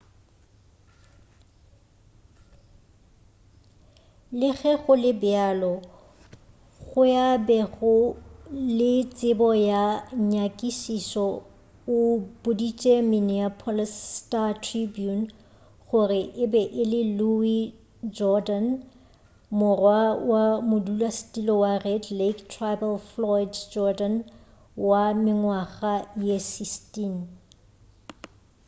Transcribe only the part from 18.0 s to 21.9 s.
jourdain morwa wa modulasetulo wa